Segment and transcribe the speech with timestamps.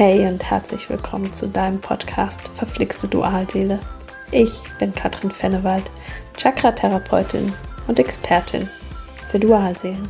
[0.00, 3.78] Hey und herzlich willkommen zu deinem Podcast Verflixte Dualseele.
[4.30, 5.90] Ich bin Katrin Fennewald,
[6.38, 7.52] Chakra-Therapeutin
[7.86, 8.70] und Expertin
[9.30, 10.08] für Dualseelen.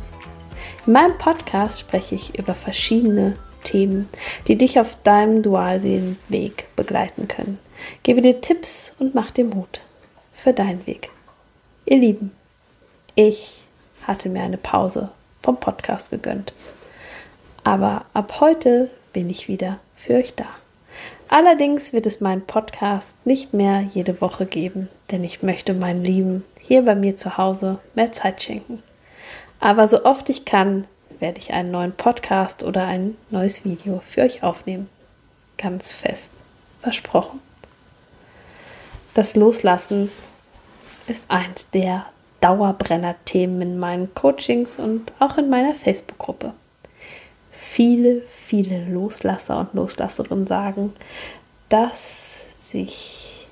[0.87, 3.35] In meinem Podcast spreche ich über verschiedene
[3.65, 4.07] Themen,
[4.47, 7.59] die dich auf deinem Dualseelenweg begleiten können.
[8.03, 9.81] Gebe dir Tipps und mach dir Mut
[10.31, 11.09] für deinen Weg.
[11.83, 12.31] Ihr Lieben,
[13.15, 13.61] ich
[14.07, 15.09] hatte mir eine Pause
[15.43, 16.53] vom Podcast gegönnt.
[17.65, 20.45] Aber ab heute bin ich wieder für euch da.
[21.27, 26.43] Allerdings wird es meinen Podcast nicht mehr jede Woche geben, denn ich möchte meinen Lieben
[26.59, 28.83] hier bei mir zu Hause mehr Zeit schenken.
[29.59, 30.85] Aber so oft ich kann,
[31.19, 34.89] werde ich einen neuen Podcast oder ein neues Video für euch aufnehmen.
[35.57, 36.33] Ganz fest
[36.81, 37.39] versprochen.
[39.13, 40.11] Das Loslassen
[41.07, 42.05] ist eins der
[42.41, 46.53] Dauerbrenner-Themen in meinen Coachings und auch in meiner Facebook-Gruppe
[47.61, 50.93] viele, viele Loslasser und Loslasserinnen sagen,
[51.69, 53.47] dass sich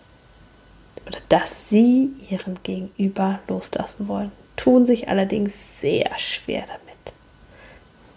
[1.06, 7.14] oder dass sie ihrem Gegenüber loslassen wollen, tun sich allerdings sehr schwer damit.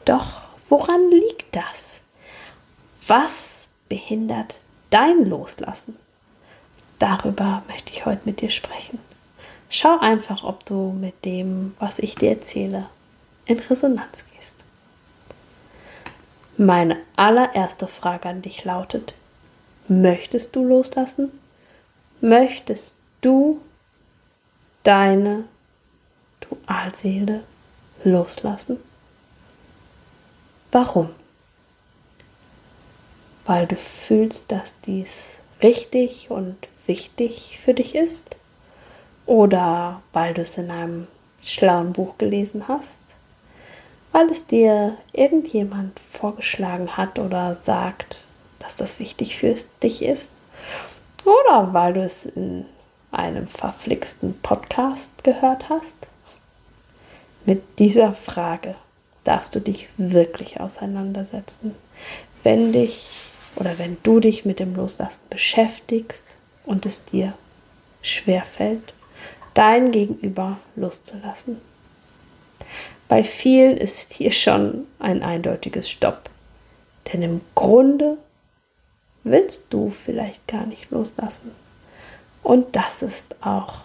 [0.05, 2.03] Doch woran liegt das?
[3.07, 4.59] Was behindert
[4.91, 5.97] dein Loslassen?
[6.99, 8.99] Darüber möchte ich heute mit dir sprechen.
[9.69, 12.87] Schau einfach, ob du mit dem, was ich dir erzähle,
[13.45, 14.57] in Resonanz gehst.
[16.65, 19.15] Meine allererste Frage an dich lautet,
[19.89, 21.33] möchtest du loslassen?
[22.21, 23.61] Möchtest du
[24.85, 25.43] deine
[26.39, 27.43] Dualseele
[28.05, 28.77] loslassen?
[30.71, 31.11] Warum?
[33.45, 38.37] Weil du fühlst, dass dies richtig und wichtig für dich ist?
[39.27, 41.09] Oder weil du es in einem
[41.43, 43.02] schlauen Buch gelesen hast?
[44.13, 48.21] Weil es dir irgendjemand vorgeschlagen hat oder sagt,
[48.59, 50.31] dass das wichtig für dich ist.
[51.25, 52.67] Oder weil du es in
[53.11, 55.97] einem verflixten Podcast gehört hast.
[57.45, 58.75] Mit dieser Frage
[59.25, 61.75] darfst du dich wirklich auseinandersetzen.
[62.43, 63.11] Wenn dich
[63.57, 66.25] oder wenn du dich mit dem Loslassen beschäftigst
[66.65, 67.35] und es dir
[68.01, 68.95] schwerfällt,
[69.55, 71.61] dein Gegenüber loszulassen.
[73.13, 76.31] Bei vielen ist hier schon ein eindeutiges Stopp.
[77.13, 78.17] Denn im Grunde
[79.23, 81.51] willst du vielleicht gar nicht loslassen.
[82.43, 83.83] Und das ist auch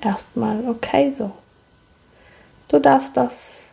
[0.00, 1.32] erstmal okay so.
[2.68, 3.70] Du darfst das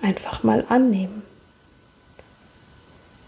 [0.00, 1.22] einfach mal annehmen.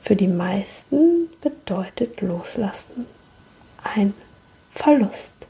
[0.01, 3.05] Für die meisten bedeutet Loslassen
[3.83, 4.15] ein
[4.71, 5.47] Verlust.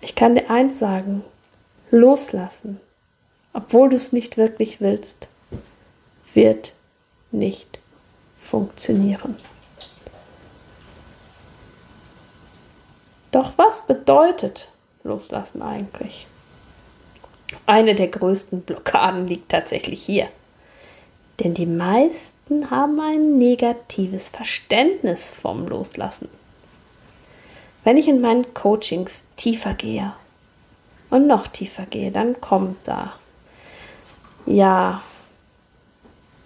[0.00, 1.24] Ich kann dir eins sagen,
[1.92, 2.80] Loslassen,
[3.52, 5.28] obwohl du es nicht wirklich willst,
[6.34, 6.74] wird
[7.32, 7.80] nicht
[8.40, 9.36] funktionieren.
[13.32, 14.70] Doch was bedeutet
[15.02, 16.28] Loslassen eigentlich?
[17.66, 20.28] Eine der größten Blockaden liegt tatsächlich hier.
[21.40, 26.28] Denn die meisten haben ein negatives Verständnis vom Loslassen.
[27.82, 30.12] Wenn ich in meinen Coachings tiefer gehe
[31.10, 33.12] und noch tiefer gehe, dann kommt da,
[34.46, 35.02] ja,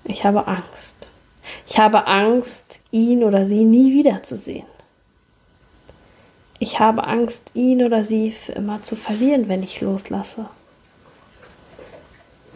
[0.05, 0.95] ich habe Angst.
[1.67, 4.67] Ich habe Angst, ihn oder sie nie wiederzusehen.
[6.59, 10.47] Ich habe Angst, ihn oder sie für immer zu verlieren, wenn ich loslasse.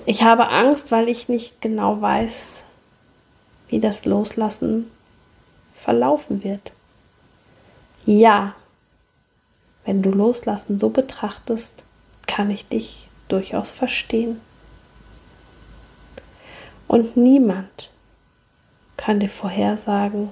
[0.07, 2.65] Ich habe Angst, weil ich nicht genau weiß,
[3.69, 4.91] wie das Loslassen
[5.75, 6.73] verlaufen wird.
[8.07, 8.55] Ja,
[9.85, 11.85] wenn du Loslassen so betrachtest,
[12.29, 14.41] kann ich dich durchaus verstehen.
[16.87, 17.91] Und niemand
[18.97, 20.29] kann dir vorhersagen,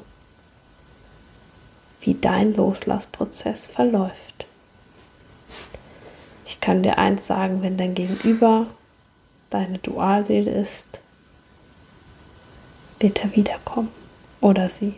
[2.00, 4.46] wie dein Loslassprozess verläuft.
[6.46, 8.66] Ich kann dir eins sagen, wenn dein Gegenüber
[9.50, 11.00] deine Dualseele ist,
[13.00, 13.90] wird er wiederkommen
[14.40, 14.94] oder sie.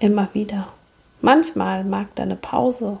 [0.00, 0.72] Immer wieder.
[1.20, 3.00] Manchmal mag deine Pause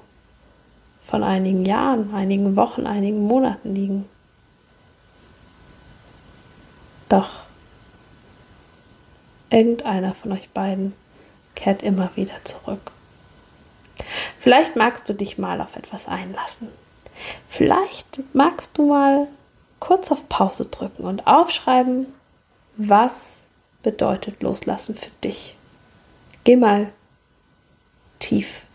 [1.08, 4.08] von einigen Jahren, einigen Wochen, einigen Monaten liegen.
[7.08, 7.30] Doch
[9.48, 10.92] irgendeiner von euch beiden
[11.54, 12.92] kehrt immer wieder zurück.
[14.38, 16.68] Vielleicht magst du dich mal auf etwas einlassen.
[17.48, 19.28] Vielleicht magst du mal
[19.80, 22.06] kurz auf Pause drücken und aufschreiben,
[22.76, 23.46] was
[23.82, 25.56] bedeutet Loslassen für dich.
[26.44, 26.92] Geh mal
[28.18, 28.66] tief.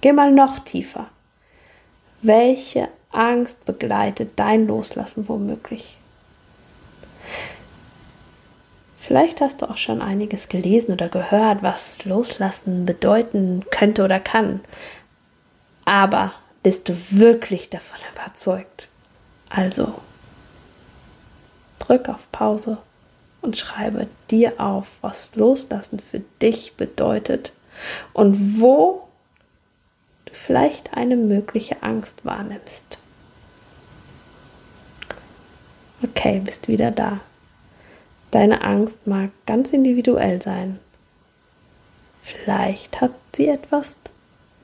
[0.00, 1.10] Geh mal noch tiefer.
[2.24, 5.98] Welche Angst begleitet dein Loslassen womöglich?
[8.96, 14.60] Vielleicht hast du auch schon einiges gelesen oder gehört, was Loslassen bedeuten könnte oder kann.
[15.84, 16.32] Aber
[16.62, 18.88] bist du wirklich davon überzeugt?
[19.50, 19.92] Also,
[21.78, 22.78] drück auf Pause
[23.42, 27.52] und schreibe dir auf, was Loslassen für dich bedeutet
[28.14, 29.06] und wo
[30.44, 32.98] vielleicht eine mögliche Angst wahrnimmst.
[36.02, 37.20] Okay, bist wieder da.
[38.30, 40.80] Deine Angst mag ganz individuell sein.
[42.20, 43.96] Vielleicht hat sie etwas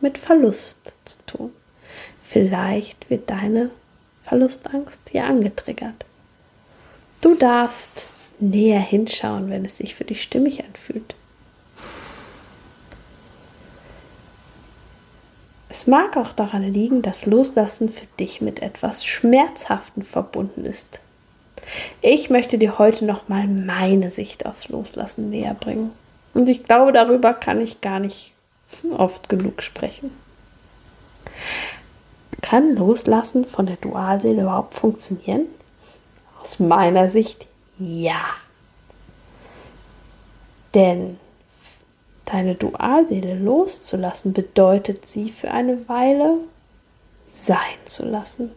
[0.01, 1.53] mit Verlust zu tun.
[2.25, 3.71] Vielleicht wird deine
[4.23, 6.05] Verlustangst hier angetriggert.
[7.23, 8.07] Du darfst
[8.39, 11.15] näher hinschauen, wenn es sich für dich stimmig anfühlt.
[15.81, 21.01] Es mag auch daran liegen, dass Loslassen für dich mit etwas Schmerzhaftem verbunden ist.
[22.03, 25.93] Ich möchte dir heute nochmal meine Sicht aufs Loslassen näher bringen.
[26.35, 28.35] Und ich glaube, darüber kann ich gar nicht
[28.95, 30.11] oft genug sprechen.
[32.43, 35.47] Kann Loslassen von der Dualseele überhaupt funktionieren?
[36.43, 37.47] Aus meiner Sicht
[37.79, 38.21] ja.
[40.75, 41.19] Denn
[42.33, 46.39] deine Dualseele loszulassen bedeutet, sie für eine Weile
[47.29, 48.51] sein zu lassen.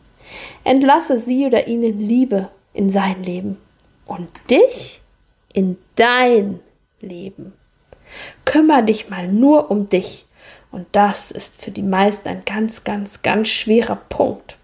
[0.63, 3.57] Entlasse sie oder ihn in Liebe in sein Leben
[4.05, 5.01] und dich
[5.53, 6.59] in dein
[6.99, 7.53] Leben.
[8.45, 10.25] Kümmer dich mal nur um dich.
[10.71, 14.57] Und das ist für die meisten ein ganz, ganz, ganz schwerer Punkt.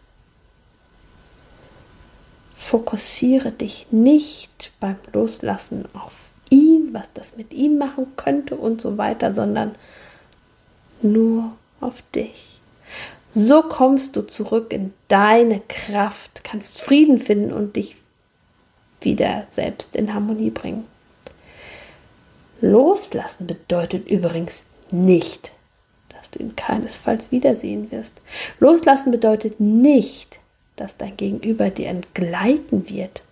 [2.57, 8.97] Fokussiere dich nicht beim Loslassen auf ihn, was das mit ihm machen könnte und so
[8.97, 9.75] weiter, sondern
[11.01, 12.59] nur auf dich.
[13.31, 17.95] So kommst du zurück in deine Kraft, kannst Frieden finden und dich
[19.01, 20.85] wieder selbst in Harmonie bringen.
[22.61, 25.53] Loslassen bedeutet übrigens nicht,
[26.09, 28.21] dass du ihn keinesfalls wiedersehen wirst.
[28.59, 30.39] Loslassen bedeutet nicht,
[30.75, 33.23] dass dein Gegenüber dir entgleiten wird,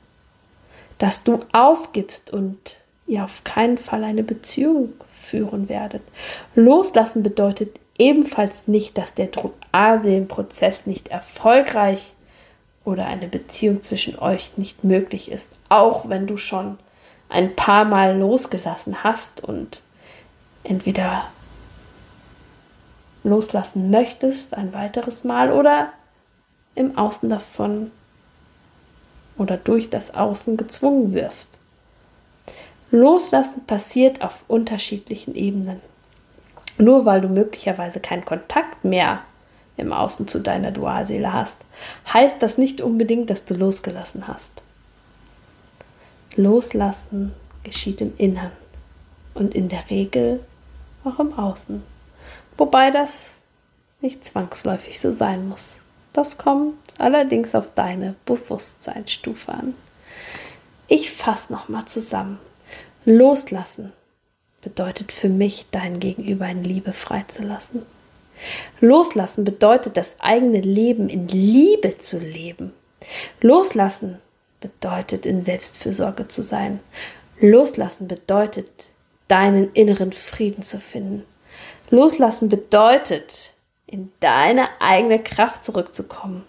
[0.97, 2.77] dass du aufgibst und
[3.07, 6.01] ihr auf keinen Fall eine Beziehung führen werdet.
[6.55, 12.13] Loslassen bedeutet ebenfalls nicht, dass der Druckadem-Prozess nicht erfolgreich
[12.85, 16.77] oder eine Beziehung zwischen euch nicht möglich ist, auch wenn du schon
[17.29, 19.81] ein paar Mal losgelassen hast und
[20.63, 21.25] entweder
[23.23, 25.91] loslassen möchtest ein weiteres Mal oder
[26.75, 27.91] im Außen davon
[29.37, 31.56] oder durch das Außen gezwungen wirst.
[32.97, 35.81] Loslassen passiert auf unterschiedlichen Ebenen.
[36.77, 39.21] Nur weil du möglicherweise keinen Kontakt mehr
[39.77, 41.57] im Außen zu deiner Dualseele hast,
[42.11, 44.51] heißt das nicht unbedingt, dass du losgelassen hast.
[46.35, 47.33] Loslassen
[47.63, 48.51] geschieht im Innern
[49.33, 50.39] und in der Regel
[51.03, 51.83] auch im Außen.
[52.57, 53.35] Wobei das
[54.01, 55.79] nicht zwangsläufig so sein muss.
[56.13, 59.75] Das kommt allerdings auf deine Bewusstseinsstufe an.
[60.87, 62.39] Ich fasse nochmal zusammen.
[63.09, 63.93] Loslassen
[64.61, 67.83] bedeutet für mich, dein Gegenüber in Liebe freizulassen.
[68.81, 72.73] Loslassen bedeutet, das eigene Leben in Liebe zu leben.
[73.39, 74.19] Loslassen
[74.59, 76.81] bedeutet, in Selbstfürsorge zu sein.
[77.39, 78.89] Loslassen bedeutet,
[79.29, 81.23] deinen inneren Frieden zu finden.
[81.89, 83.53] Loslassen bedeutet,
[83.85, 86.43] in deine eigene Kraft zurückzukommen.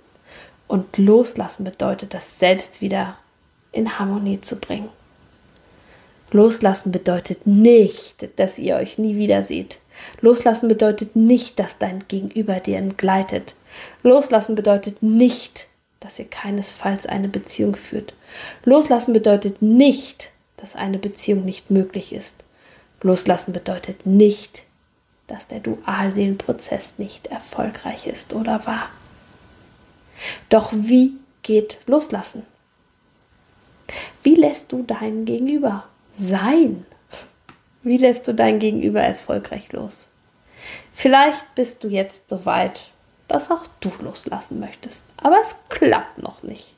[0.66, 3.16] Und loslassen bedeutet, das Selbst wieder
[3.71, 4.88] in Harmonie zu bringen.
[6.30, 9.78] Loslassen bedeutet nicht, dass ihr euch nie wieder seht.
[10.20, 13.54] Loslassen bedeutet nicht, dass dein Gegenüber dir entgleitet.
[14.02, 15.68] Loslassen bedeutet nicht,
[16.00, 18.12] dass ihr keinesfalls eine Beziehung führt.
[18.64, 22.44] Loslassen bedeutet nicht, dass eine Beziehung nicht möglich ist.
[23.00, 24.62] Loslassen bedeutet nicht,
[25.26, 28.88] dass der Dualseelenprozess nicht erfolgreich ist oder war.
[30.49, 32.44] Doch wie geht Loslassen?
[34.23, 35.88] Wie lässt du deinen Gegenüber
[36.18, 36.87] sein?
[37.82, 40.08] Wie lässt du dein Gegenüber erfolgreich los?
[40.92, 42.90] Vielleicht bist du jetzt so weit,
[43.28, 46.75] dass auch du loslassen möchtest, aber es klappt noch nicht.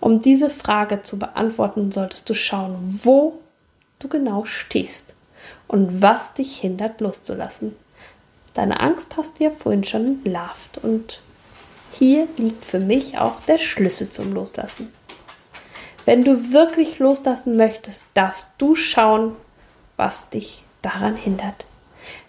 [0.00, 3.40] Um diese Frage zu beantworten, solltest du schauen, wo
[3.98, 5.14] du genau stehst
[5.66, 7.74] und was dich hindert loszulassen.
[8.54, 11.20] Deine Angst hast du ja vorhin schon entlarvt und
[11.92, 14.92] hier liegt für mich auch der Schlüssel zum Loslassen.
[16.04, 19.36] Wenn du wirklich loslassen möchtest, darfst du schauen,
[19.96, 21.66] was dich daran hindert.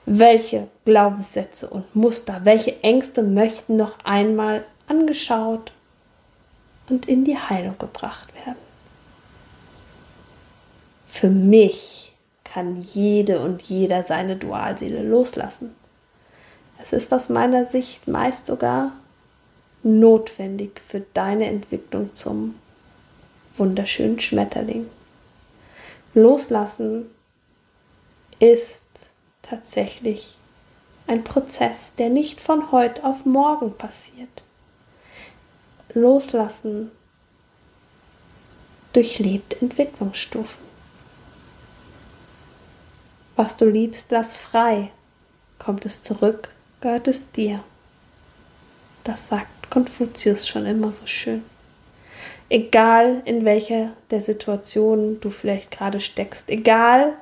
[0.05, 5.71] Welche Glaubenssätze und Muster, welche Ängste möchten noch einmal angeschaut
[6.89, 8.59] und in die Heilung gebracht werden.
[11.07, 12.13] Für mich
[12.43, 15.75] kann jede und jeder seine Dualseele loslassen.
[16.81, 18.91] Es ist aus meiner Sicht meist sogar
[19.81, 22.55] notwendig für deine Entwicklung zum
[23.57, 24.89] wunderschönen Schmetterling.
[26.13, 27.07] Loslassen
[28.39, 28.83] ist
[29.41, 30.37] tatsächlich
[31.07, 34.43] ein Prozess, der nicht von heute auf morgen passiert.
[35.93, 36.91] Loslassen
[38.93, 40.65] durchlebt Entwicklungsstufen.
[43.35, 44.91] Was du liebst, lass frei.
[45.59, 46.49] Kommt es zurück,
[46.81, 47.63] gehört es dir.
[49.03, 51.43] Das sagt Konfuzius schon immer so schön.
[52.49, 57.13] Egal in welcher der Situationen du vielleicht gerade steckst, egal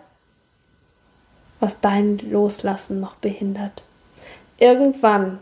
[1.59, 3.83] was dein Loslassen noch behindert.
[4.57, 5.39] Irgendwann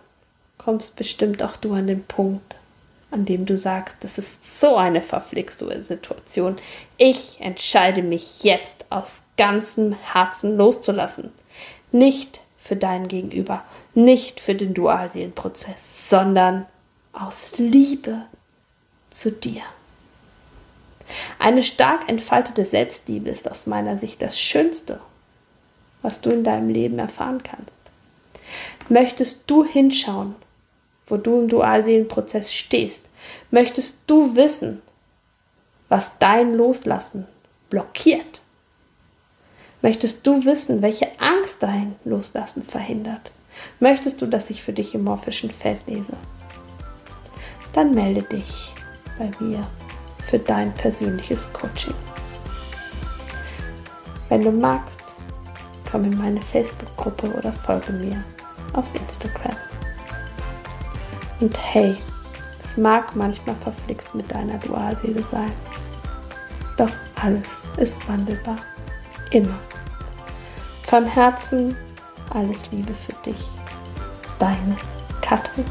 [0.60, 2.56] kommst bestimmt auch du an den Punkt,
[3.10, 6.58] an dem du sagst, das ist so eine verflixte Situation.
[6.98, 11.32] Ich entscheide mich jetzt aus ganzem Herzen loszulassen.
[11.92, 13.64] Nicht für dein Gegenüber,
[13.96, 16.68] nicht für den Dualseelenprozess, sondern
[17.14, 18.26] aus Liebe
[19.12, 19.62] zu dir.
[21.38, 25.00] Eine stark entfaltete Selbstliebe ist aus meiner Sicht das Schönste,
[26.02, 27.72] was du in deinem Leben erfahren kannst.
[28.90, 30.36] Möchtest du hinschauen,
[31.08, 33.10] wo du im Dualseelenprozess stehst?
[33.52, 34.82] Möchtest du wissen,
[35.90, 37.28] was dein Loslassen
[37.70, 38.42] blockiert?
[39.82, 43.32] Möchtest du wissen, welche Angst dein Loslassen verhindert?
[43.80, 46.14] Möchtest du, dass ich für dich im morphischen Feld lese?
[47.74, 48.74] Dann melde dich
[49.22, 49.68] bei mir
[50.30, 51.94] für dein persönliches Coaching.
[54.30, 55.02] Wenn du magst,
[55.90, 58.24] komm in meine Facebook-Gruppe oder folge mir
[58.74, 59.56] auf Instagram.
[61.40, 61.96] Und hey,
[62.64, 65.52] es mag manchmal verflixt mit deiner Dualseele sein.
[66.78, 68.58] Doch alles ist wandelbar.
[69.32, 69.60] Immer.
[70.84, 71.76] Von Herzen
[72.30, 73.46] alles Liebe für dich.
[74.40, 74.78] Deine
[75.22, 75.66] Katrin.